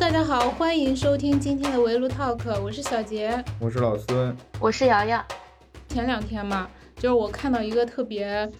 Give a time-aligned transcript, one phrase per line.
[0.00, 5.22] 大家好，欢迎收听今天的围炉 Talk，我是小杰，我是老孙，我是瑶瑶。
[5.88, 8.50] 前两天嘛，就是我看到一个特别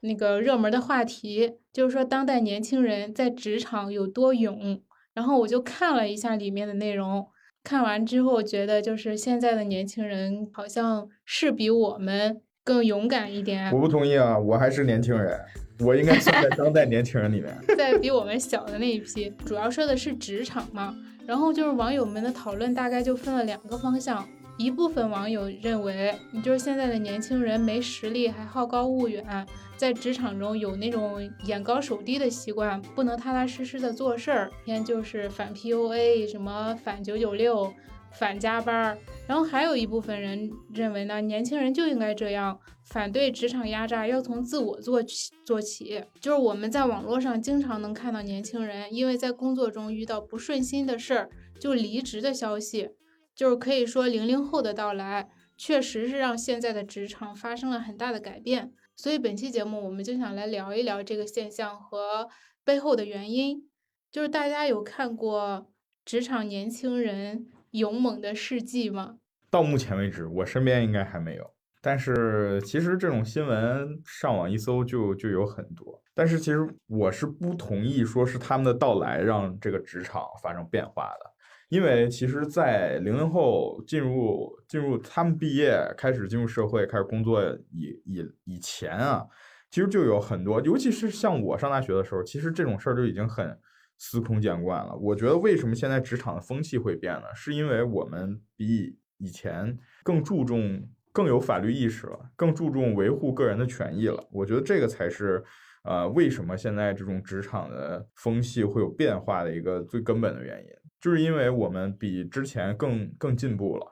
[0.00, 4.80] 那个热门的话题，就是说当代年轻人在职场有多勇，
[5.12, 7.28] 然后我就看了一下里面的内容，
[7.62, 13.70] 看完之后觉得就是现在的年轻人好像是比我们更勇敢一点。
[13.72, 15.40] 我不同意啊，我还是年轻人。
[15.78, 20.92] 我应该算在当代年轻人里面， 在比我们小的那一批，主要说的是职场嘛。
[21.26, 24.26] 然后就是网友们的讨论大概就分了两个方向，
[24.58, 29.46] 一部分网友认为，你就是现在的年轻人没实力，还好高骛远，
[29.76, 37.72] 在职场中有那种眼高手低的习惯，不能踏踏实实的做事儿，天就是反 PUA，什么反九九六。
[38.18, 46.02] 反加班儿，然后还有一部分人认为呢，年轻人就应该这样，反对职场压榨，要从自我做起做起。
[46.20, 52.90] 就是我们在网络上经常能看到年轻人因为在工作中遇到不顺心的事儿就离职的消息，
[53.34, 58.72] 就是可以说零零后的到来确实是让现在的职场发生了很大的改变。
[58.96, 62.28] 所以本期节目我们就想来聊一聊这个现象和
[62.64, 63.68] 背后的原因。
[64.10, 65.66] 就是大家有看过
[66.02, 67.48] 职场年轻人？
[67.76, 69.18] 勇猛的事迹吗？
[69.50, 71.54] 到目前为止，我身边应该还没有。
[71.82, 76.02] 但是其实这种新闻上网一搜就就有很多。
[76.14, 81.30] 但是其实我是不同意说是他们的到来让这个职场发生变化的，
[81.68, 89.24] 因为其实，在零零后进入进入他们毕业开始进入社会开始工作以以以前啊，
[89.70, 93.56] 其实就有很多，尤其是像我上大学的时候，其实这种事儿就已经很。
[93.98, 94.94] 司空见惯了。
[94.96, 97.26] 我觉得为什么现在职场的风气会变呢？
[97.34, 104.22] 是因为我们比以前更注重、更有法律意识了，更注重维护个人的权益了。
[104.30, 105.42] 我觉得这个才是，
[105.84, 113.86] 呃，为什么现在这种职场的风气会有变化的一个最根本的原因，就是因为我们比之前更更进步了，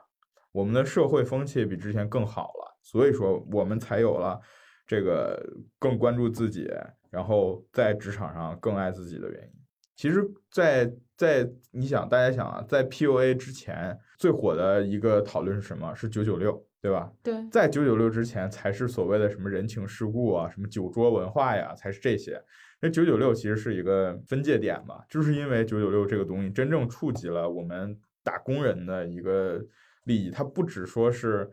[0.51, 4.39] 我们的社会风气比之前更好了，所以说我们才有了
[4.85, 5.43] 这个
[5.79, 6.69] 更关注自己，
[7.09, 9.64] 然后在职场上更爱自己的原因。
[9.95, 15.95] 其实，在在你想，大家想啊，在 PUA 之前最火的一个讨论是什么？
[15.95, 17.11] 是九九六，对吧？
[17.23, 22.41] 对，在九九六之前，才是所谓的什么人情世故啊，什么酒桌文化呀，才是这些。
[22.81, 29.65] 那九九六其实是一个分界点嘛，就是因为九九六这个东西真正触及了我们打工人的一个
[30.03, 31.49] 利益，它不只说是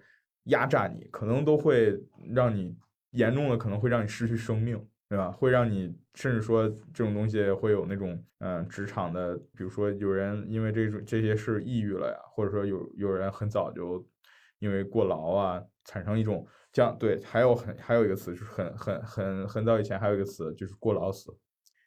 [0.47, 1.97] 压榨你，可能都会
[2.35, 2.77] 让你
[3.13, 4.85] 严重的可能会让你失去生命。
[5.13, 5.31] 对吧？
[5.31, 14.03] 会让你甚至说这种东西会有那种嗯职场的，比如说有人因为这种这些事抑郁了呀，或者说有有人很早就
[14.59, 21.31] 因为过劳啊，产生一种这样对，还有很还有一个词就是很很很很早以前还有一个词就是过劳死，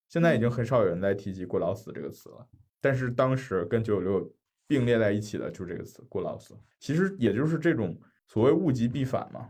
[0.08, 2.48] 现在已经很少有人在提及过劳死这个词了，
[2.80, 4.36] 但是当时跟九九六
[4.68, 9.50] 并列在一起的就是这个词过劳死，其实也就是这种所谓物极必反嘛，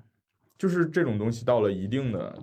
[0.57, 2.42] 就是这种东西到了一定的。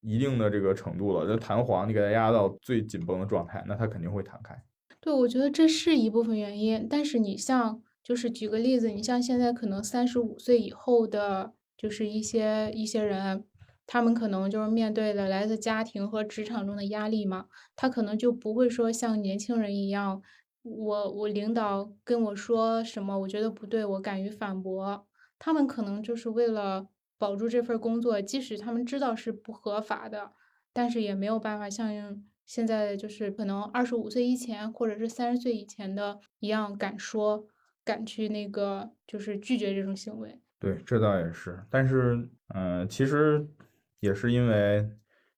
[0.00, 4.54] 一定的这个程度了，这弹簧你给它压到最紧绷的状态，那它肯定会弹开。
[5.00, 6.86] 对，我觉得这是一部分原因。
[6.88, 13.44] 但是你像，就是举个例子，你像现在可能三十五岁以后的，就是一些一些人，
[13.86, 17.46] 他们可能就是面对的来自家庭和职场中的压力嘛，
[17.76, 20.22] 他可能就不会说像年轻人一样，
[20.62, 25.06] 我我领导跟我说什么，我觉得不对，我敢于反驳。
[25.38, 26.88] 他们可能就是为了。
[27.20, 30.32] 保住这份工作，即使他们知道是不合法的，
[30.72, 37.46] 但是也没有办法像现在就是可能二十五岁以前或者是三十岁以前的一样敢说，
[37.84, 40.40] 敢去那个就是拒绝这种行为。
[40.58, 41.62] 对，这倒也是。
[41.68, 43.46] 但是，嗯，其实
[43.98, 44.88] 也是因为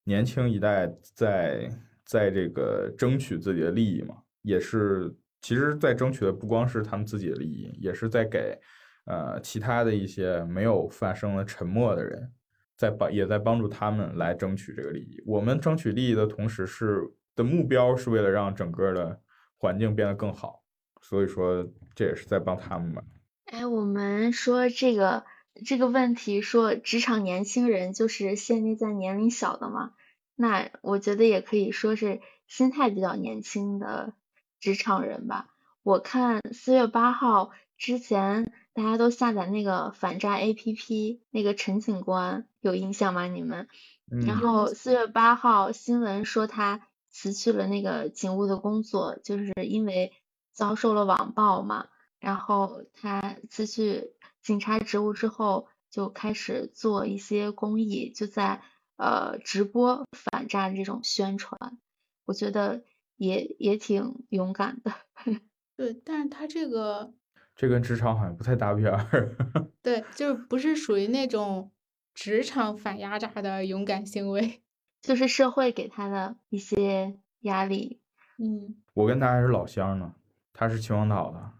[0.04, 1.68] 年轻一代在
[2.04, 8.56] 在这个争取自己的利益嘛，也是其实，在争取的不光是他们自己的利益，也是在给。
[9.04, 12.32] 呃，其他的一些没有发生了沉默的人，
[12.76, 15.20] 在帮也在帮助他们来争取这个利益。
[15.26, 19.20] 我们争取利益的同时，是的目标是为了让整个的
[19.56, 20.62] 环境变得更好，
[21.00, 21.66] 所以说
[21.96, 23.02] 这也是在帮他们嘛。
[23.46, 25.24] 哎，我们说这个
[25.66, 29.94] 这个问题，说职场年轻人就是限定在年龄小的嘛？
[30.36, 34.12] 那我觉得也可以说是心态比较年轻的
[34.60, 35.48] 职场人吧。
[35.82, 38.52] 我看四月八号之前。
[38.74, 43.26] 大家都下载那个反诈 APP，那个陈警官有印象吗？
[43.26, 43.68] 你们？
[44.26, 50.12] 然后四月八号新闻说他辞去了那个警务的工作，就是因为
[50.52, 51.88] 遭受了网暴嘛。
[52.18, 58.62] 然后他辞去警察职务之后，就开始做一些公益，就在
[58.96, 61.78] 呃直播反诈这种宣传。
[62.24, 62.84] 我觉得
[63.16, 64.92] 也也挺勇敢的。
[65.76, 67.12] 对，但是他这个
[67.62, 69.36] 这跟职场好像不太搭边儿。
[69.84, 71.70] 对，就是不是属于那种
[72.12, 74.62] 职场反压榨的勇敢行为。
[75.00, 78.00] 就是社会给他的一些压力。
[78.38, 80.12] 嗯，我跟他还是老乡呢，
[80.52, 81.52] 他是秦皇岛的。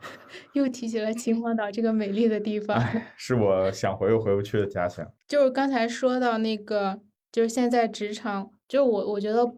[0.54, 2.78] 又提起了秦皇岛这个美丽的地方。
[2.78, 5.12] 哎，是我想回又回不去的家乡。
[5.26, 9.54] 就是刚才说到那个，就是现在职场，就是我我觉得，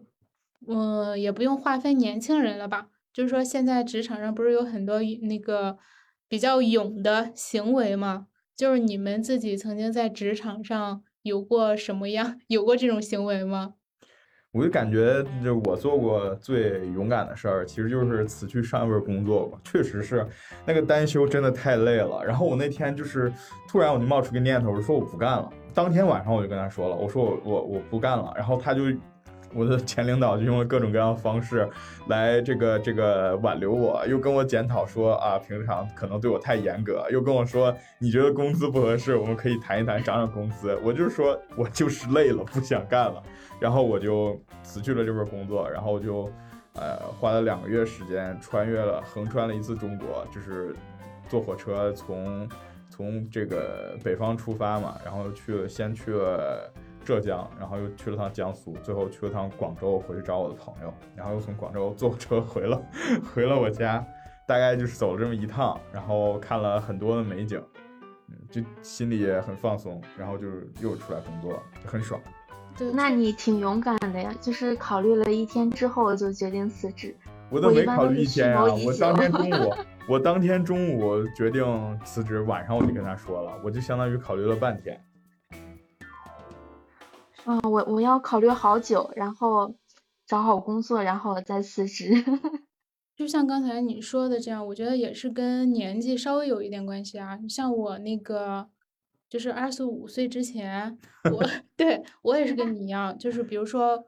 [0.67, 2.89] 嗯，也不用划分年轻人了吧。
[3.13, 5.77] 就是说，现在职场上不是有很多那个
[6.27, 8.27] 比较勇的行为吗？
[8.55, 13.73] 就是你们自己曾经在职场上有过什么样， 有过这种行为吗？
[14.53, 19.59] 我就感觉，就我做过最勇敢的事儿，其实就是辞去上一份工作吧。
[19.63, 20.25] 确实是，
[20.65, 22.23] 那个单休真的太累了。
[22.23, 23.31] 然后我那天就是
[23.67, 25.51] 突然我就冒出个念头，我说我不干了。
[25.73, 28.33] 当天晚上我就跟他说了，我说我我我不干了。
[28.37, 28.83] 然后他就。
[29.53, 31.69] 我的前领导就用了各种各样的方式
[32.07, 40.77] 来这个这个挽留我，又跟我检讨说啊，平常可能对我太严格，又跟我说你觉得工资不合适，我们可以谈一谈，涨涨工资。
[40.83, 43.21] 我就说我就是累了，不想干了，
[43.59, 46.31] 然后我就辞去了这份工作，然后就
[46.73, 50.75] 呃花了两个月时间穿越了横穿了一次中国，就是
[51.27, 52.49] 坐火车从
[52.89, 56.71] 从这个北方出发嘛，然后去了先去了。
[57.03, 62.81] 浙江，然后又去了趟江苏，最后去了趟广州，回去找我的朋友，然后又从广州坐车回了，
[63.33, 64.05] 回了我家，
[64.47, 67.61] 大概就是走了这么一趟，然后看了很多的美景，
[68.29, 72.19] 嗯，就心里也很放松，然后就是又出来工作，就很爽。
[72.77, 77.15] 对，那你挺勇敢的呀，就是考虑了一天之后就决定辞职。
[77.49, 79.73] 我都没考虑一天啊，我当天中午，
[80.07, 84.97] 我当天中午决定辞职，晚上我就跟他说了，我就相当于考虑了半天。
[87.45, 89.75] 嗯，我我要考虑好久，然后
[90.25, 92.13] 找好工作，然后再辞职。
[93.15, 97.39] 就像刚才你说的这样，我觉得也是跟年纪稍微有一点关系啊。
[97.49, 98.69] 像我那个，
[99.29, 100.97] 就是二十五岁之前，
[101.31, 101.43] 我
[101.75, 104.07] 对我也是跟你一样，就是比如说，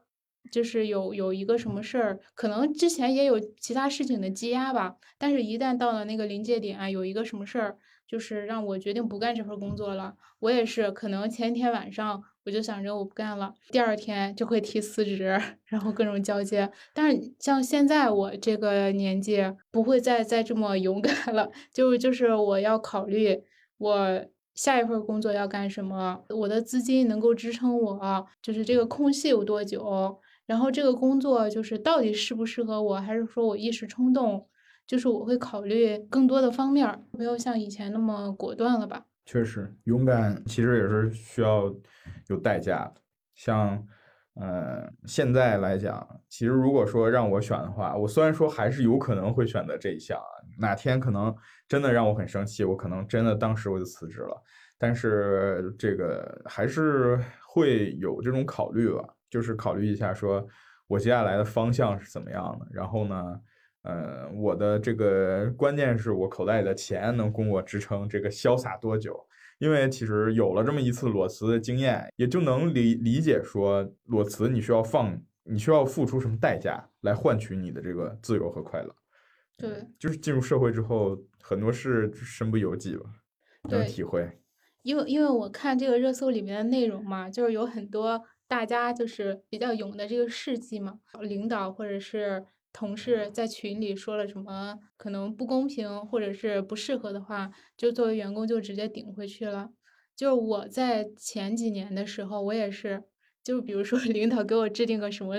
[0.50, 12.22] 就是有有一个什么事儿，可能之前也有其他事情的积压吧，但是一旦到了那个临界点，有一个什么事儿，就是让我决定不干这份工作了，我也是可能前一天晚上。
[12.44, 16.70] 我就想着我不干了，第二天就会提辞职， 然后各种交接。
[16.92, 21.50] 但是像现在我这个年纪，不会再再这么勇敢了。
[21.72, 23.42] 就就是我要考虑
[23.78, 24.24] 我
[24.54, 34.46] 下一份工作要干什么，我的资金能够支撑我，就是这个空隙有多久，然后这个工作就是到底适不适合我，还是说我一时冲动，
[34.86, 39.06] 就是我会考虑更多的方面，没有像以前那么果断了吧。
[39.24, 41.74] 确实，勇敢其实也是需要
[42.28, 43.00] 有代价的。
[43.34, 43.82] 像，
[44.34, 50.28] 呃，现在来讲，其实如果说让我选的话，我虽然说还是有可能会选择这一项啊，
[50.58, 51.34] 哪天可能
[51.66, 54.42] 真的让我很生气，我可能真的当时我就辞职了。
[54.78, 60.46] 但是这个还是会有这种考虑吧，就是考虑一下，说
[60.86, 63.40] 我接下来的方向是怎么样的，然后呢？
[63.84, 69.26] 呃，我的这个关键是我口袋里的钱能供我支撑这个潇洒多久？
[69.58, 78.94] 因为其实有了这么一次裸辞的经验，也就能理理解说裸辞你需要放，你需要付出什么代价来换取你的这个自由和快乐。
[79.58, 83.04] 对，就是进入社会之后，很多事身不由己吧，
[83.68, 84.28] 能体会。
[84.82, 92.46] 因为因为我看这个热搜里面的内容嘛，就是有很多大家就是比较勇的这个事迹嘛，领导或者是。
[92.74, 99.70] 同事在群里说了什么可能不公平或者是不适合的话，就作为员工就直接顶回去了。
[100.16, 103.04] 就是我在前几年的时候，我也是，
[103.42, 105.36] 就比如说 领导给我制定个什么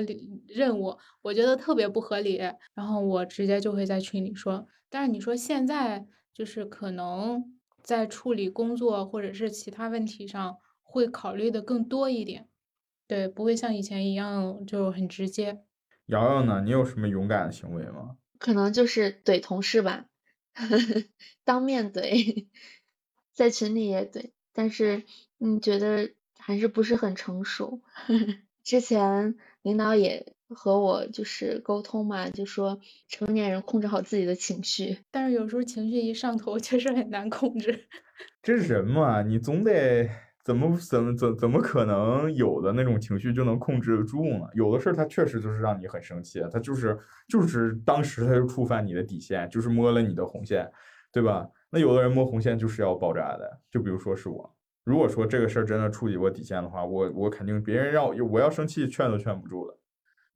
[0.48, 2.38] 任务，我觉得特别不合理，
[2.74, 4.65] 然后我直接就会在群里说。
[4.89, 12.48] 但是你说现在就是可能在处理工作或者是其他问题上会考虑的更多一点，
[13.08, 15.63] 对，不会像以前一样就很直接。
[16.08, 16.62] 瑶瑶呢？
[16.64, 18.18] 你有什么勇敢的行为吗？
[18.38, 20.06] 可能就是怼同事吧，
[21.44, 22.48] 当面怼，
[23.34, 25.04] 在群里也怼，但是
[25.40, 27.82] 嗯，觉得还是不是很成熟。
[28.64, 37.88] 之前领导也和我就是沟通嘛，就说成年人控制好自己的情绪，但是有时候情绪一上头， 确实很难控制。
[38.44, 40.10] 这是人嘛，你总得。
[40.46, 44.48] 怎么怎怎怎么可能有的那种情绪就能控制得住呢？
[44.54, 46.98] 有的事儿他确实就是让你很生气，他就是
[47.28, 50.72] 就是当时他就触犯你的底线，就是摸了你的红线，
[51.12, 51.50] 对吧？
[51.72, 59.75] 那有的人摸红线就是要爆炸的，就比如说是我，如果说这个事儿真的触及我底线的话，我我肯定别人要我要生气劝都劝不住的。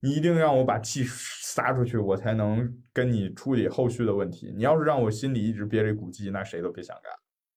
[0.01, 4.51] 你一定让我把气撒出去，我才能跟你处理后续的问题。
[4.55, 7.13] 你要是让我心里一直憋着一股气，那谁都别想干。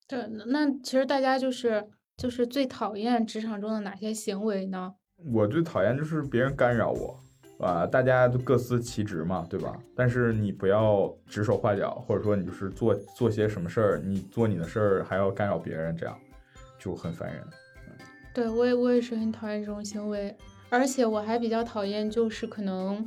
[0.09, 1.87] 对，那其实大家就是
[2.22, 4.94] 就是最讨厌职场中的哪些行为呢？
[5.32, 7.18] 我最讨厌就是别人干扰我，
[7.58, 9.76] 啊，大家都各司其职嘛，对吧？
[9.96, 16.16] 但是你不要指手画脚，或者说你就是做做些什么事儿，你做你的事儿还要干扰别人，这样
[16.78, 17.44] 就很烦人。
[18.32, 20.32] 对我也我也是很讨厌这种行为，
[20.70, 23.04] 而且我还比较讨厌就是可能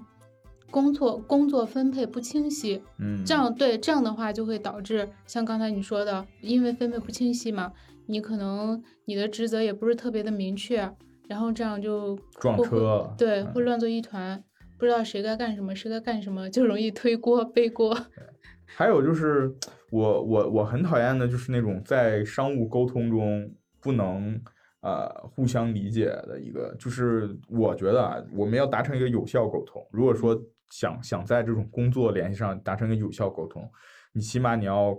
[0.69, 7.71] 工作工作分配不清晰，嗯，这样对这样的话就会导致像刚才你说的，因为分配不清晰嘛，
[8.07, 10.89] 你可能你的职责也不是特别的明确，
[11.27, 14.43] 然后这样就撞车对，嗯会乱作一团，
[14.77, 17.97] 不知道谁该干什么，谁该干什么，就容易推锅背锅。
[18.65, 19.51] 还有就是
[19.91, 24.39] 我我我很讨厌的就是那种在商务沟通中不能
[24.81, 29.81] 呃互相理解的一个，就是我觉得啊，我们要达成一个有效沟通。
[29.91, 33.67] 如果说想想在这种工作联系上达成一个有效沟通，
[34.13, 34.95] 你起码你要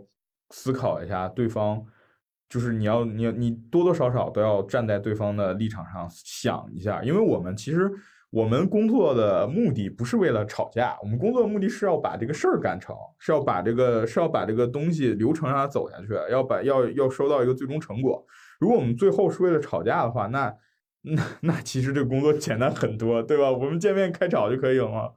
[0.51, 1.85] 思考一下对方。
[2.49, 7.91] 就是你要，你，你多多少少都要站在对方的立场上想一下，因为我们其实
[8.31, 18.25] 我们工作的目的不是为了吵架，我们工作的目的是要把这个事儿干成，是要把这个是要把这个东西流程让它走下去，要把要要收到一个最终成果。
[18.61, 20.55] 如果我们最后是为了吵架的话，那
[21.03, 23.51] 那那其实这个工作简单很多，对吧？
[23.51, 25.11] 我们见面开吵就可以了嘛。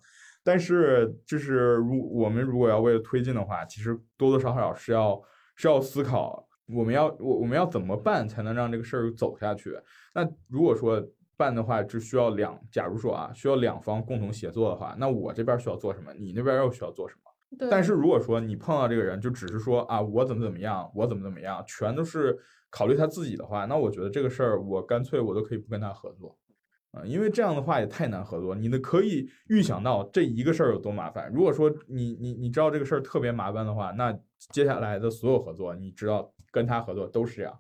[0.44, 5.22] 但是就是如我们如果要为了推进的话，其实多多少少是要
[5.56, 6.49] 是要思考。
[6.72, 9.76] 我们要我我们要怎么办才能让这个事儿走下去？
[10.14, 11.04] 那如果说
[11.36, 17.58] 办的话，只需要两，假如说啊，需要两方共同协作的话，那我这边需要做什么，你那边又需要做什么？
[17.58, 22.38] 对，但是如果说你碰到这个人，就只是说啊，我怎么怎么样，我怎么怎么样，全都是
[22.70, 26.38] 考虑他自己的话，那我觉得这个事儿我干脆我都可以不跟他合作。
[26.92, 28.56] 啊，因为这样的话也太难合作。
[28.56, 31.32] 你呢可以预想到这一个事儿有多麻烦。
[31.32, 34.12] 如果说你你你知道这个事儿特别麻烦的话，那
[34.52, 37.60] 接下来的所有合作，你知道跟他合作都是这样，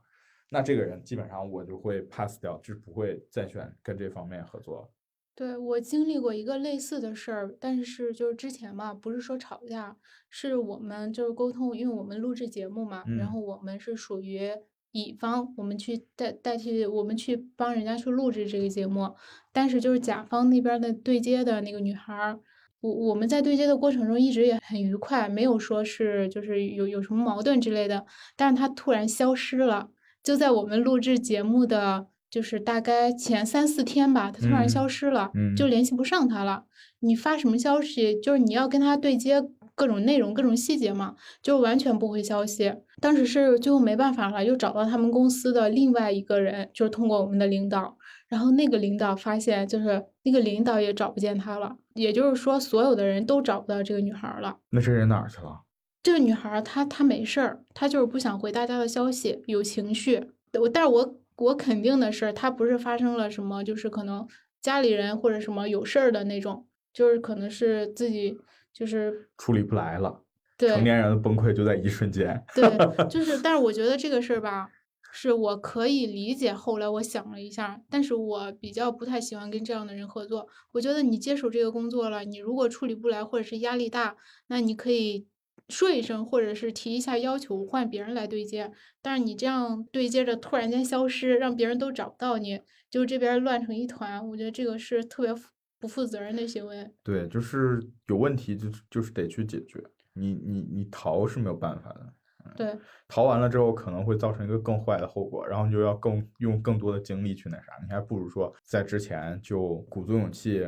[0.50, 4.91] 那这个人基本上我就会 pass 掉，就是不会再选跟这方面合作。
[5.36, 9.96] 对我经历过一个类似的事儿，但是就是之前嘛，不是说吵架，
[10.29, 13.27] 是我们就是沟通，因为我们录制节目嘛，然嗯。
[13.27, 14.51] 后我们是属于
[14.91, 19.15] 乙方，我们去代代替我们去帮人家去录制这个节目，
[19.53, 22.39] 但是就是甲方那边的对接的那个女孩儿，
[22.82, 28.06] 我我们在对接的过程中一直也很愉快，没有说是就是有有什么矛盾之类的，
[28.36, 29.90] 但是他突然消失了，
[30.24, 36.66] 就在我们录制节目的就是大概前三四天吧，他突然消嗯失了，嗯就联系不上他了。
[37.02, 39.42] 你发什么消息，就是你要跟他对接
[39.74, 42.74] 各种内容、各种细节嘛，就完全不回消息。
[43.02, 47.98] 当时是最后没办法了，又找到他们公司的另外一个人，就是通过我们的领导，
[48.30, 54.58] 然后那个领导发现，就是那个领导也找不见她了，也就是说，所有的人都找不到这个女孩了。
[54.70, 55.64] 那这人哪儿去了？
[56.02, 60.32] 这个女孩她她没事儿，她就是不想回大家的消息，有情绪。
[60.60, 64.28] 我但是我我肯定的是，她不是发生了什么，就是可能
[64.62, 68.38] 家里人或者什么有事儿的那种，就是可能是自己
[68.72, 70.22] 就是处理不来了。
[70.58, 72.44] 对成年人的崩溃就在一瞬间。
[72.54, 72.64] 对，
[73.08, 74.70] 就是，但是我觉得这个事儿吧，
[75.12, 76.54] 是我可以理解。
[76.54, 80.48] 后来我想了一下，但是我比较不太喜欢跟这样的人合作。
[80.72, 84.16] 我觉得你接手这个工作了，你如果处理不来或者是压力大，
[84.48, 85.28] 那你可以
[85.68, 88.72] 说一声，或者是提一下要求，换别人来对接。
[89.01, 95.34] 但是你这样对接着突然间消失，让别人都找不到你，就这边乱成一团，我觉得这个是特别
[95.80, 96.92] 不负责任的行为。
[97.04, 99.84] 对，就是有问题就就是得去解决。
[100.13, 102.13] 你你你逃是没有办法的。
[102.56, 102.77] 对，
[103.08, 110.68] 逃完了之后可能会造成一个更坏的后果，然后你就要更用更多的精力去那啥，你还不如说在之前就鼓足勇气。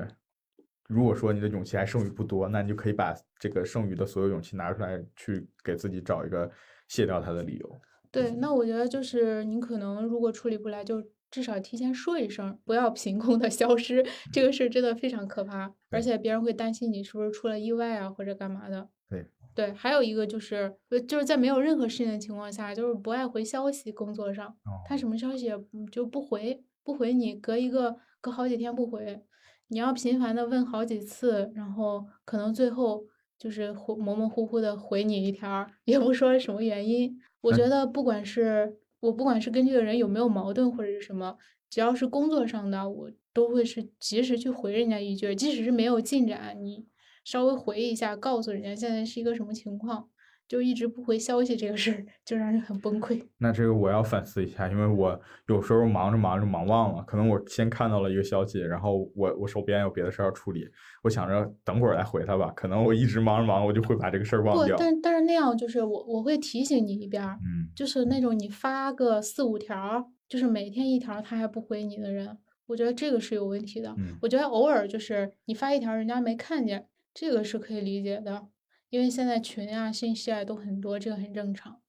[0.87, 6.51] 如果说你的勇气还剩余不多，那你就可以把这个剩余的所有勇气拿出来，去给自己找一个
[6.89, 7.81] 卸掉它的理由。
[8.11, 18.89] 对，那我觉得就是你可能如果处理不来，就至少提前说一声，不要凭空的 消失，这个事真的非常可怕，而且别人会担心你是不是出了意外啊或者干嘛的。
[19.07, 24.55] 对对，还有一个就是，呃就是在没有任何事情的情况下，就是不爱回消息，工作上
[24.87, 25.51] 他哦，什么消息
[25.91, 29.21] 就不回，不回你，隔一个隔好几天不回，
[29.67, 33.05] 你要频繁的问好几次，然后可能最后
[33.37, 37.19] 就是糊模模糊糊的回你一条，也不说什么原因。
[37.41, 41.37] 我觉得不管是我不管是跟这个人有没有矛盾或者是什么，
[41.69, 46.85] 只要是工作上的，我都会是及时去回人家一句，即使是没有进展，你
[47.23, 50.09] 稍微回忆一下，告诉人家现在是一个什么情况，
[50.47, 53.21] 就一直不回消息这个事儿，就让人很崩溃。
[53.37, 60.67] 那这个我要反思一下，因为我有时候忙着忙着忙忘了，可能我先看到了一个消息，然后我我手边有别的事儿要处理，
[61.03, 64.75] 我想着等会儿来回他吧，可能我一直忙着忙，我就会把这个事儿忘不，掉。
[64.77, 72.37] 但但是那样就是我我会提醒你一遍，嗯，就是那种你发个四五条，就是每天一条他还不回你的人，
[72.67, 73.95] 我觉得这个是有问题的。
[73.97, 78.47] 嗯我觉得偶尔就是你发一条人家没看见，这个是可以理解的，
[78.89, 81.81] 因为现在群啊、信息啊都很多，这个很正常。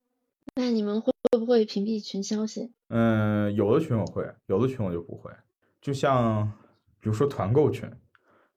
[0.56, 2.72] 那你们会会不会屏蔽群消息？
[2.88, 5.30] 嗯，有的群我会，有的群我就不会。
[5.80, 6.46] 就像
[7.00, 7.90] 比如说团购群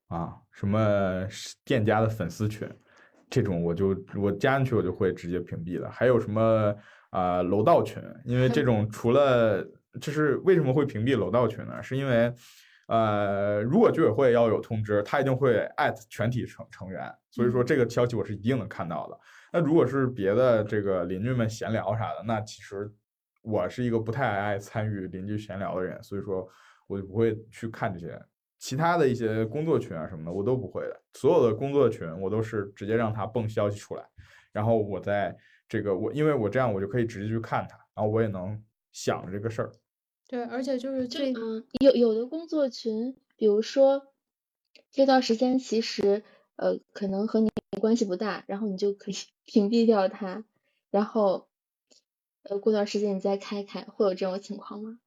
[0.08, 1.26] 啊，什么
[1.64, 2.68] 店家的粉丝群，
[3.30, 5.90] 这种我就我加进去我就会直接屏蔽了。
[5.90, 6.74] 还有什么
[7.10, 9.64] 啊、楼道群，因为这 种除了
[10.00, 11.82] 就是为什么会屏蔽楼道群呢？
[11.82, 12.32] 是因为
[12.86, 19.18] 呃，如果居委会要有通知，他一定会艾特全体成成员，所以说这个消息我是一定能看到的。
[19.52, 22.92] 那如果是别的这个邻居们闲聊啥的，那其实
[23.42, 26.48] 我是一个不太爱参与邻居闲聊的人，所以说
[26.86, 28.20] 我就不会去看这些
[28.58, 31.02] 其他的一些工作群啊什么的，我都不会的。
[31.14, 34.04] 所有的工作群我都是直接让他蹦消息出来，
[34.52, 35.36] 然后我在
[35.68, 38.62] 这个我因为我这样我就可以直接去看他，然后我也能
[38.92, 39.72] 想着这个事儿。
[40.28, 44.08] 对，而且就是嗯，有有的工作群，比如说
[44.90, 46.24] 这段时间其实
[46.56, 49.14] 呃可能和你关系不大，然后你就可以
[49.44, 50.44] 屏蔽掉它，
[50.90, 51.46] 然后
[52.42, 54.98] 呃过段时间你再开开，会有这种情况吗？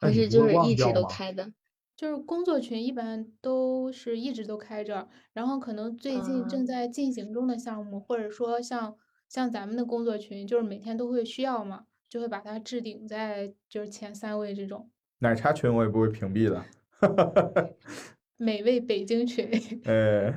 [0.00, 1.52] 还是就是一直都开的？
[1.96, 8.96] 就是工作群一般都是一直都开着，然后可能最近正啊在进行中的项目，或者说像
[9.28, 14.90] 像咱们的工作群，就是每天都会需要嘛，就会把它置顶在就是前三位这种。
[15.18, 16.64] 奶茶群我也不会屏蔽的。
[18.36, 19.50] 美味北京群，
[19.84, 20.32] 呃，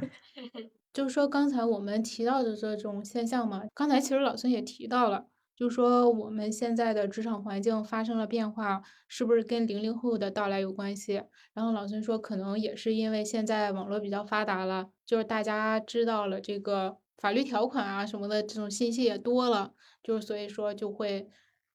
[0.91, 11.21] 就是说刚才我们提到的这种现象嘛，刚才其实老孙也提到了，就是说我们现在的职场环境发生了变化，是不是跟零零后的到来有关系？
[11.53, 21.29] 然后老孙说，可能也是因为现在网络比较发达了，就是大家知道了这个法律条款啊什么的这种信息也多了，就是所以说就会，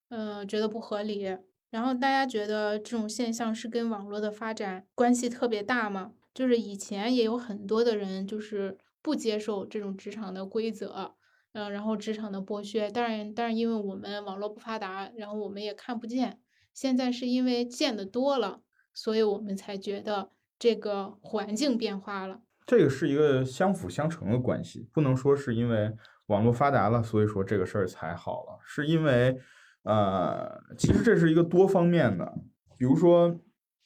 [0.09, 1.37] 嗯、觉得不合理。
[1.71, 6.13] 然后大家觉得这种现象是跟网络的发展关系特别大吗？
[6.33, 11.15] 就是以前也有很多的人就是不接受这种职场的规则，
[11.53, 12.91] 嗯，然后职场的剥削。
[12.91, 16.39] 当然，但是因为我们网络不发达，然后我们也看不见。
[16.73, 18.61] 现在是因为见得多了，
[18.93, 22.43] 所以我们才觉得这个环境变化了。
[22.67, 25.93] 这个是一个相辅相成的关系，不能说是因为
[26.27, 29.39] 网络发达了，所以说这个事儿才好了，是因为，
[29.87, 32.35] 呃，其实这是一个多方面的。
[32.77, 33.41] 比如说，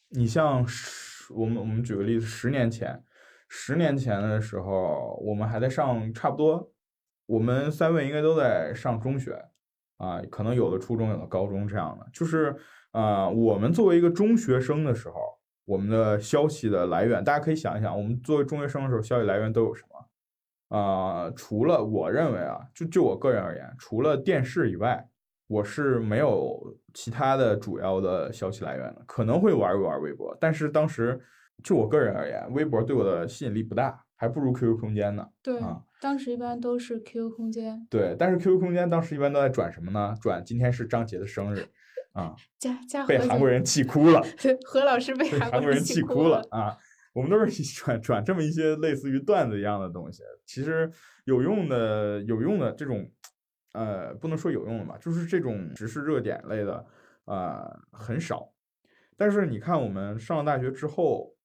[0.09, 3.05] 你像十我们我们举个例子，十年前，
[3.49, 6.73] 十年前的时候，我们还在上差不多，
[7.27, 9.45] 我们三位应该都在上中学，
[9.99, 12.57] 啊，可能有的初中，有的高中这样的，就是
[12.91, 15.15] 啊、呃我们作为一个中学生的时候。
[15.67, 20.77] 我们的消息的来源，大家可以想一想，我们作为中学生的时候，消息来源都有什么？
[20.77, 25.09] 啊、除了我认为啊，就就我个人而言，除了电视以外，
[25.51, 26.57] 我是没有
[26.95, 29.03] 其他的主要的消息来源的。
[29.05, 31.21] 可能会玩一玩微博，但是当时
[31.65, 35.27] 就我个人而言，微博对我的吸引力不大，还不如 QQ 空间呢。
[35.43, 40.15] 对，啊当时一般都是 QQ 空间对，但是 QQ 空间当时一般都在转什么呢？
[40.23, 41.67] 转今天是张杰的生日，
[42.15, 44.23] 啊，加加被韩国人气哭了。
[44.41, 46.77] 对何老师被被韩韩国人气哭哭了啊！
[47.13, 50.89] 我们都是转转这么一些类似于段子一样的东西，其实
[51.25, 53.05] 有用的有用的这种，
[53.73, 56.85] 呃，不能说有用的吧，就是这种时事热点类的，
[57.25, 58.53] 呃，很少。
[59.17, 61.37] 但是你看，我们上了大学之后，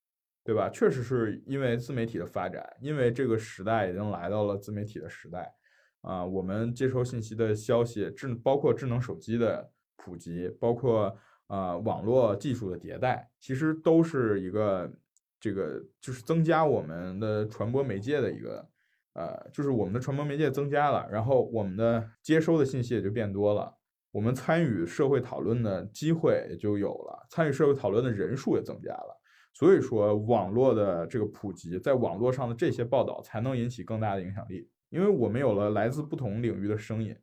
[0.43, 0.69] 对吧？
[0.69, 5.53] 确实是因为自媒体的发展，因为这个时代已经来到了自媒体的时代，
[6.01, 11.15] 啊、我们接收信息的消息，智包括智能手机的普及，包括
[11.47, 14.91] 呃网络技术的迭代，其实都是一个
[15.39, 18.67] 这个就是增加我们的传播媒介的一个
[19.15, 23.75] 呃，就是我们的传播媒介增加了，然后我们的接收的信息也就变多了。
[24.11, 29.19] 我们参与社会讨论的机会也就有了，参与社会讨论的人数也增加了。
[29.53, 37.15] 所以说，网络的这个普及，在网络上的这些报道才能引起更大的影响力，因为我们有了来自不同领域的声音，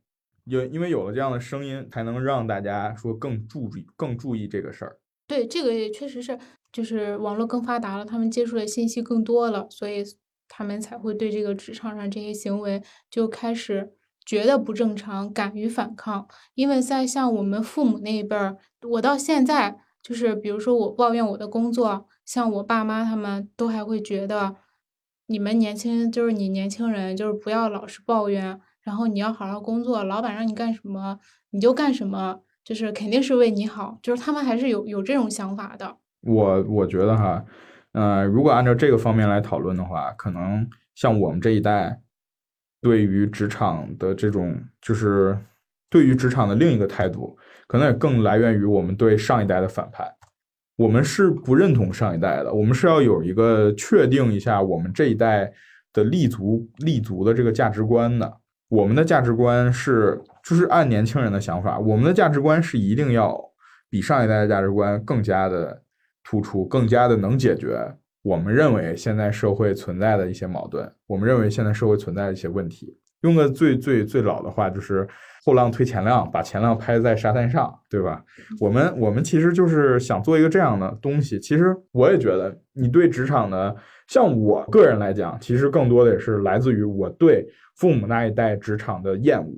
[0.44, 4.98] 有因为有了这样的声音，才能让大家说更注意、更注意这个事儿。
[5.26, 6.38] 对，这个也确实是，
[6.72, 10.02] 就是网络更发达了，他们接触的信息更多了，所以
[10.54, 13.94] 他们才会对这个职场上这些行为就开始
[14.26, 16.28] 觉得不正常，敢于反抗。
[16.54, 24.56] 因为在像我们父母那一辈儿，我到现在就是，比如说我抱怨我的工作，像我爸妈他们都还会觉得，
[25.26, 31.18] 你们年轻就是你年轻人，就是不要老是抱怨，然后你要好好工作，老板让你干什么
[31.52, 35.96] 你就干什么，就是肯定是为你好，就是他们还是有有这种想法的。
[36.20, 37.44] 我我觉得哈，
[37.92, 42.00] 呃，如果按照这个方面来讨论的话，可能像我们这一代，
[42.80, 45.38] 对于职场的这种，就是
[45.90, 50.06] 对于职场的另一个态度，可能也更来源于我们对上一代的反叛。
[50.76, 55.52] 我们是不认同上一代的，我们是要有一个确定一下我们这一代
[55.92, 58.38] 的立足立足的这个价值观的。
[58.68, 63.38] 我们的价值观是，就是按年轻人的想法，我们的价值观是一定要
[63.90, 65.82] 比上一代的价值观更加的
[66.24, 72.96] 突出，更加的能解决我们认为现在社会存在的一些矛盾，我们认为现在社会存在的一些问题。
[73.22, 75.08] 用个最最最老的话，就是
[75.44, 78.24] 后浪推前浪，把前浪拍在沙滩上，对吧？
[78.60, 81.38] 我们我们其实就是想做一个这样的东西。
[81.38, 83.76] 其实我也觉得，你对职场的，
[84.08, 89.52] 像我个人来讲，其实更多的也是来自于我对父母那一代职场的厌恶。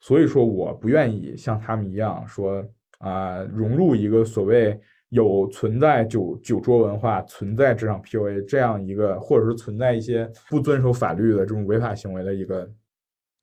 [0.00, 2.64] 所以说，我不愿意像他们一样说
[2.98, 4.78] 啊，融入一个所谓。
[5.10, 12.68] 有存在酒酒桌文化，存在职场 PUA 这样一个，或者是存在一些不遵守法律的这种违法行为的一个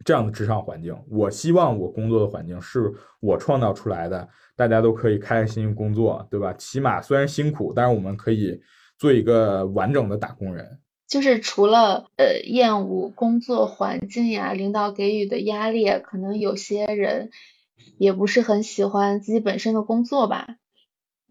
[0.03, 0.93] 这样的职场环境。
[1.09, 6.51] 我希望我工作的环境是我创造出来的，大家都可以开开心心工作，对吧？
[6.53, 8.61] 起码虽然辛苦，但是我们可以
[8.97, 10.79] 做一个完整的打工人。
[11.07, 17.29] 就是除了呃厌恶工作环境呀，领导给予的压力，可能有些人
[17.97, 20.57] 也不是很喜欢自己本身的工作吧。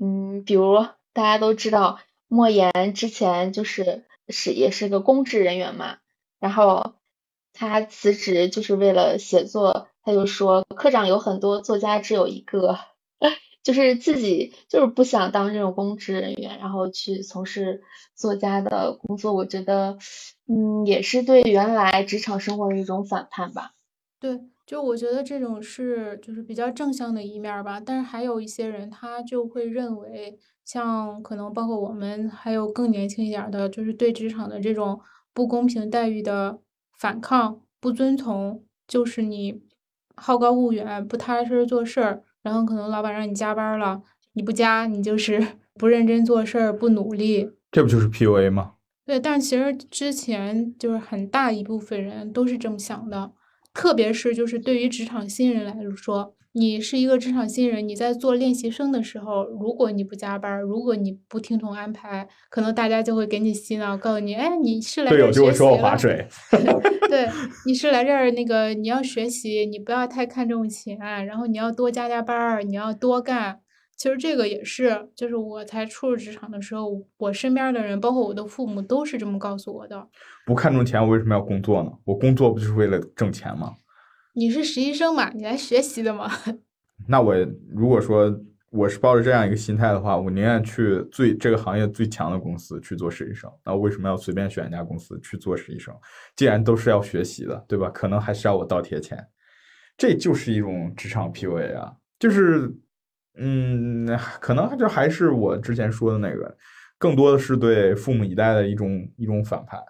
[0.03, 5.99] 嗯，比如大家都知道莫言之前就是是也是个公职人员嘛，
[6.41, 6.95] 然后
[7.53, 12.79] 他辞职就是为了写作，他就说科长有很多，作家只有一个，
[13.63, 17.83] 就是自己就是不想当这种公职人员，然后去从事
[18.17, 19.35] 作家的工作。
[19.35, 19.99] 我觉得，
[20.49, 23.73] 嗯，也是对原来职场生活的一种反叛吧。
[24.19, 24.52] 对。
[24.73, 34.99] 就我觉得这种是就是比较正向的一面吧，但是还有一些人他就会认为，像可能包括我们还有更年轻一点的，就是对职场的这种
[35.35, 36.59] 不公平待遇的
[36.99, 39.61] 反抗、不遵从，就是你
[40.17, 48.77] 好高骛远、不踏实做事儿，然后可能老板让你加班了，你不加，你就是 不认真做事儿、不努力，这不就是 PUA 吗？
[49.05, 53.33] 对，但是其实之前就是很大一部分人都是这么想的。
[53.75, 66.29] 特别是就是对于职场新人来说，你是一个职场新人，你在做练习生的时候，如果你不加班，如果你不听从安排，可能大家就会给你洗脑，告诉你，哎，你是来这儿学习的。
[67.09, 67.29] 对，
[67.67, 73.61] 你是来这儿那个你要学习，你不要太看重钱，然后你要多加加班，你要多干。
[74.03, 80.09] 其实这个也是，就是我才初入职场的时候，我身边的人，包括我的父母，都是这么告诉我的。
[80.45, 81.93] 不看重钱，我为什么要工作呢？
[82.03, 83.77] 我工作不就是为了挣钱吗？
[84.35, 85.31] 你是实习生嘛？
[85.31, 86.29] 你来学习的嘛？
[87.07, 87.33] 那我
[87.73, 88.37] 如果说
[88.71, 93.49] 我是抱着这样一个心态的话，我宁愿去最这个行业最强的公司去做实习生。
[93.65, 95.95] 那为什么要随便选一家公司去做实习生？
[96.35, 97.89] 既然都是要学习的，对吧？
[97.89, 99.25] 可能还是要我倒贴钱，
[99.97, 102.69] 这就是一种职场 PUA 啊，就是。
[103.35, 104.07] 嗯，
[104.41, 106.57] 可能就还是我之前说的那个，
[106.99, 109.81] 更多的是对父母一代的一种一种反叛，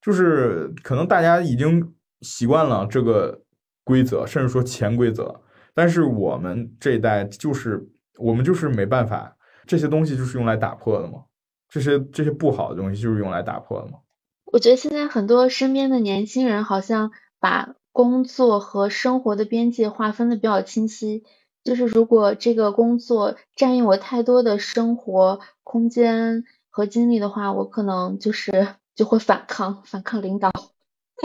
[0.00, 3.42] 就是可能大家已经习惯了这个
[3.84, 5.42] 规则，甚至说潜规则，
[5.74, 7.86] 但是我们这一代就是
[8.18, 11.24] 我们就是没办法，这些东西就是用来打破的嘛，
[11.68, 13.98] 这些这些不好的东西就是用来打破的嘛。
[14.46, 21.24] 我觉得现在很多身边的年轻人好像把工作和生活的边界划分的比较清晰。
[21.66, 30.50] 就是如果这个工作占用我太多的生活空间和精力的话，我可能就是就会反抗，反抗领导。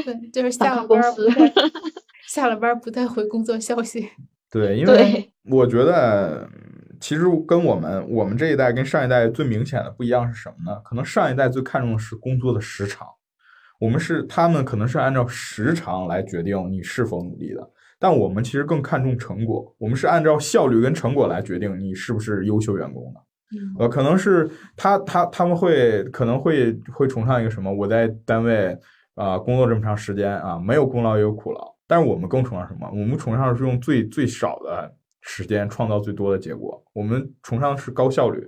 [0.03, 1.21] 对，就是 下了班不
[2.27, 4.09] 下了班不再回工作消息。
[4.49, 6.49] 对，因为我觉得
[6.99, 10.81] 其实跟我们我们这一代跟上一代最明显的不一样是什么呢？
[10.83, 13.07] 可能上一代最看重的是工作的时长，
[13.79, 17.69] 我们是他们可能是按照时长来决定你是否努力的。
[18.01, 23.21] 但我们其实更看重成果，我们是按照效率跟成果来决定你是不是优秀员工的。
[23.77, 27.71] 呃，可能是他他他们会可能会会崇尚一个什么？
[27.71, 28.75] 我在单位
[29.13, 31.61] 啊工作这么长时间啊，没有功劳也有苦劳。
[31.85, 32.89] 但是我们更崇尚什么？
[32.89, 36.83] 我们崇尚是用最最少的时间创造最多的结果。
[36.93, 38.43] 我们崇尚是高效率，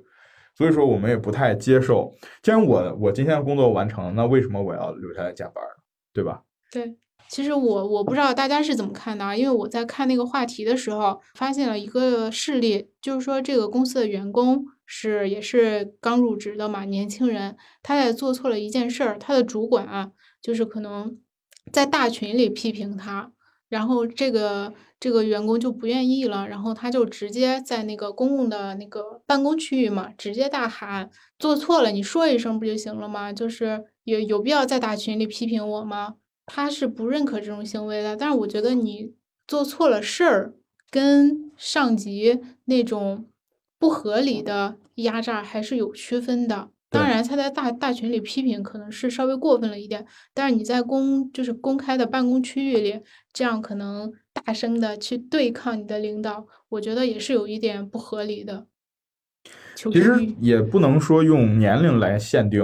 [0.56, 2.12] 所以说我们也不太接受。
[2.42, 5.64] 既然我我今天的工作完成了，那为什么我要留下来加班？
[6.12, 6.42] 对吧？
[6.72, 6.98] 对。
[7.34, 20.12] 其实我我不知道大家是怎么看的啊，因为我在看那个话题的时候，发现了一个事例，就是说这个公司的员工是也是刚入职的嘛，年轻人，他在做错了一件事儿，他的主管啊，
[20.44, 21.18] 就是可能
[21.72, 23.32] 在大群里批评他，
[23.68, 33.34] 然后这个这个员工就不愿意了，然后他就直接在那个公共的那个办公区域嘛，直接大喊做错了，你说一声不就行了吗？
[33.34, 36.14] 就是有有必要在大群里批评我吗？
[36.46, 39.14] 他是不认可这种行为的，但是我觉得你
[39.48, 40.54] 做错了事儿，
[40.90, 43.26] 跟上级那种
[43.80, 46.70] 不合理的压榨还是有区分的。
[46.90, 53.02] 当然，他在大大群里批评可能是稍微过分了一点，但是你在公就是公开的办公区域里，
[53.34, 58.68] 这样可能大声的去对抗你的领导，我觉得也是有一点不合理的。
[59.76, 62.62] 其实也不能说用年龄来限定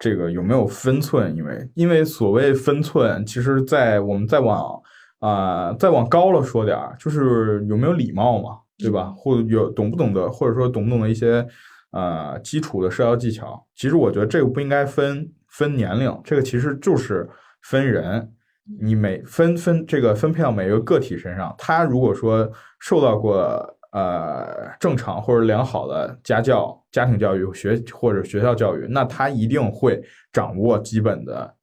[0.00, 4.82] 这个有没有分寸，因为因为所谓分寸，其实在我们再往
[5.20, 9.12] 啊再往高了说点儿，就是有没有礼貌嘛，对吧？
[9.16, 11.46] 或者有懂不懂得，或者说懂不懂得一些。
[11.92, 17.28] 呃，基础的社交技巧，其实我觉得这个不应该分分年龄，这个其实就是
[17.62, 18.32] 分人。
[18.80, 23.60] 你每分分这个分配到每一个个体身上，他如果说受到过
[23.92, 31.54] 呃正常或者良好的家教、家庭教育、学或者学校教育，那他一定会掌握基本的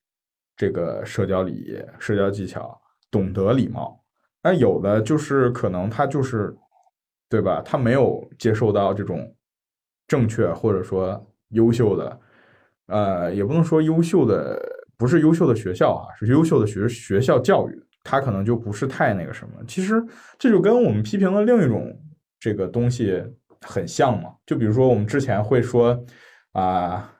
[0.55, 4.03] 这个社交礼仪、社交技巧，懂得礼貌。
[4.43, 6.55] 那有的就是可能他就是，
[7.29, 7.61] 对吧？
[7.65, 9.33] 他没有接受到这种。
[10.09, 12.19] 正确或者说优秀的，
[12.85, 14.57] 呃，也不能说优秀的
[14.95, 19.55] 不是优秀的学校啊，是优秀的学学校教育，他可能就不是太那个什么。
[19.67, 20.01] 其实
[20.39, 21.93] 这就跟我们批评的另一种
[22.39, 23.23] 这个东西
[23.62, 24.34] 很像嘛。
[24.45, 26.04] 就比如说我们之前会说
[26.54, 27.13] 啊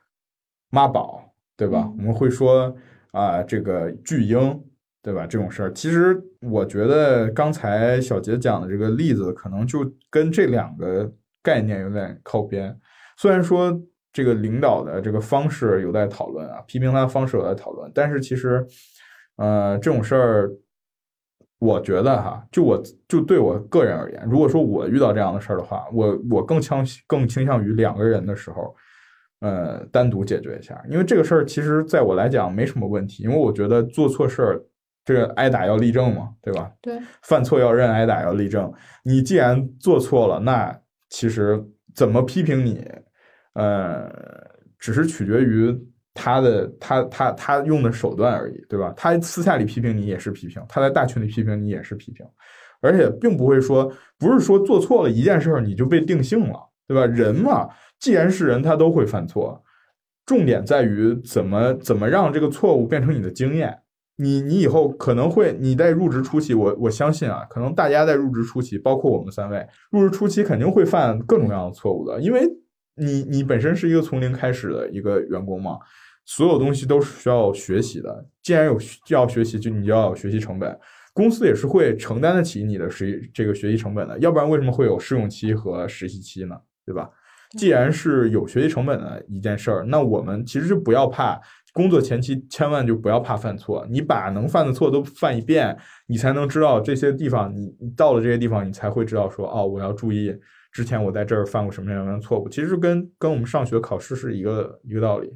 [0.70, 1.92] 妈宝，对吧？
[1.98, 2.76] 我们会说
[3.12, 4.64] 啊这个巨婴，
[5.02, 5.26] 对吧？
[5.26, 11.12] 这种事儿，其实我觉得刚才小杰讲的这个例子，可能就跟这两个。
[11.44, 12.78] 概念有点靠边，
[13.16, 18.68] 虽然说这个领导的这个方式有待讨论啊，批评他的方式有待讨论，但是其实，
[19.38, 20.52] 呃，这种事儿，
[21.60, 28.76] 我觉得哈，就我就对我个人而言，如果说我遇到这样的事儿的话，我我更倾更倾向于两个人的时候，
[29.40, 34.62] 呃，单独解决一下，因为这个事儿其实在我来讲没什么问题，因为我觉得做错事儿，
[35.04, 36.72] 这个挨打要立正嘛，对吧？
[36.82, 38.72] 对，犯错要认，挨打要立正。
[39.04, 41.64] 你既然做错了，那其实
[41.96, 42.86] 怎么批评你，
[43.54, 44.12] 呃，
[44.78, 45.76] 只是取决于
[46.18, 48.92] 他的他他他用的手段而已，对吧？
[48.98, 52.26] 他私下里批评你也是批评，他在大群里批评你也是批评，
[52.82, 57.06] 而且并不会说不是说做错了一件事你就被定性了，对吧？
[57.06, 59.64] 人嘛，既然是人，他都会犯错，
[60.26, 63.78] 重点在于怎么怎么让这个错误变成你的经验。
[64.20, 72.42] 你你以后可能会你在入职初期，我我相信啊，可能大家在入职初期，包括我们三位入职初期肯定会犯各种各样的错误的，因为
[72.96, 75.78] 你你本身是一个从零开始的一个员工嘛，
[76.28, 78.24] 所有东西都是需要学习的。
[78.44, 80.80] 既然有要学习，就你就要有学习成本，
[81.14, 86.56] 公司也是会承担得起你的实这个学习成本的，要不然为什么会有试用期和实习期呢？
[86.86, 87.10] 对吧？
[87.58, 91.40] 既然是有学习成本的一件事儿，那我们其实就不要怕。
[91.74, 97.56] 工作前期千万就不要怕犯错，你把能犯的错都犯一遍，你才能知道这些地方。
[97.56, 100.36] 你到了这些地方，你才会知道说，哦，我要注意
[100.72, 102.50] 之前我在这儿犯过什么样的错误。
[102.50, 105.32] 其实跟跟我们上学考试是一个一个道理。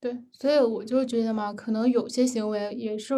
[0.00, 3.14] 对，所以我就觉得嘛，可能有些行为也是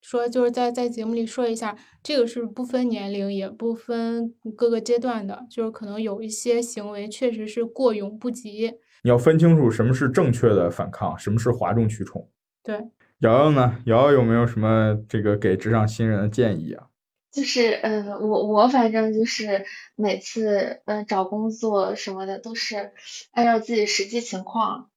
[0.00, 8.74] 说，就是在在节目里说一下，这个是不分年龄也不分各个阶段的，就是可能有一些行为确实是过犹不及。
[9.02, 12.28] 你要分清楚什么是正确的反抗，什么是哗众取宠。
[12.62, 12.88] 对，
[13.20, 13.78] 瑶瑶呢？
[13.86, 16.86] 瑶瑶有没有什么这个给职场新人的建议啊？
[17.32, 22.92] 就是，呃，我我反正就是每次，嗯，找工作什么的都是
[23.32, 24.88] 按照自己实际情况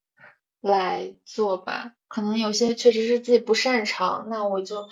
[0.62, 1.96] 来做吧。
[2.08, 4.90] 可能有些确实是自己不擅长，那我就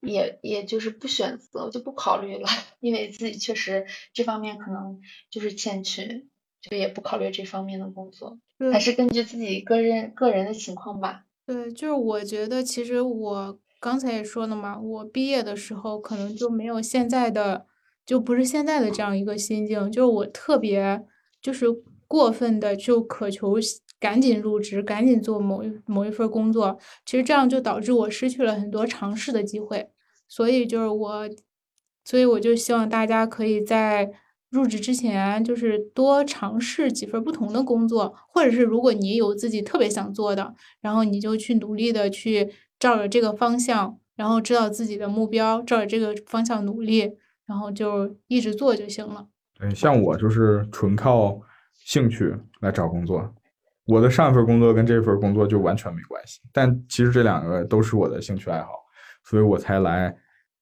[0.00, 2.48] 也也就是不选择，我就不考虑了，
[2.80, 5.00] 因为自己确实这方面可能
[5.30, 6.26] 就是欠缺。
[6.68, 8.40] 就也不考虑这方面的工作，
[8.72, 11.24] 还是根据自己个人个人的情况吧。
[11.46, 17.66] 对，就是我觉得其实我刚才也说了嘛，我毕业的时候可能就没有现在的，
[18.04, 21.06] 就不是现在的这样一个心境，就是我特别
[21.40, 21.66] 就是
[22.08, 23.60] 过分的就渴求
[24.06, 29.88] 赶紧入职，赶紧做某一某一份工作，其实这样就导致我失去了很多尝试的机会。
[30.28, 31.28] 所以就是我，
[32.04, 34.12] 所以我就希望大家可以在。
[34.48, 47.10] 入职之前，就是多尝试几份不同的工作，或者是如果你有自己特别想做的，然后你就去努力的去照着这个方向，然后知道自己的目标，照着这个方向努力，
[47.44, 49.26] 然后就一直做就行了。
[49.58, 51.38] 对，像我就是纯靠
[51.74, 53.34] 兴趣来找工作，
[53.86, 58.68] 我的上一份工作跟这份工作就完全没关系，但其实这两个都是我的兴趣爱好。
[59.24, 60.16] 所以我才来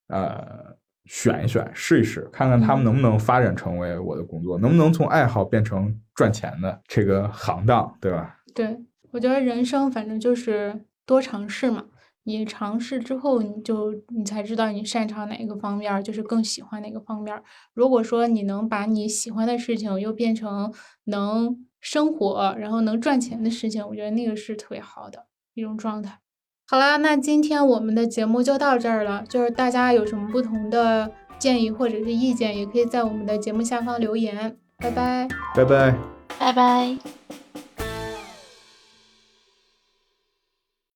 [0.08, 8.38] 呃选一选，试一试，看看他们能不能发展成为我的工作，能不能从爱好变成赚钱的这个行当，对吧？
[8.54, 8.78] 对，
[9.12, 11.84] 我觉得人生反正就是多尝试嘛。
[12.26, 17.38] 你尝试之后，你就你才知道你擅长哪个方面，就是更喜欢哪个方面。
[17.74, 20.72] 如果说你能把你喜欢的事情又变成
[21.04, 26.18] 能生活，然后能赚钱的事情，我觉得那个是特别好的一种状态。
[26.66, 29.22] 好啦，那今天我们的节目就到这儿了。
[29.28, 34.56] 就是大家有什么不同的建议或者是意见，也可以在我们的节目下方留言。
[34.78, 35.28] 拜拜。
[35.54, 35.94] 拜拜。
[36.38, 37.43] 拜拜。